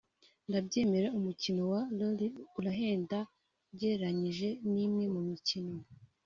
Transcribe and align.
“Ndabyemera 0.47 1.07
umukino 1.17 1.61
wa 1.71 1.81
Rally 1.97 2.27
urahenda 2.59 3.17
ugereranyije 3.71 4.49
n’imwe 4.71 5.05
mu 5.13 5.21
mikino 5.29 5.75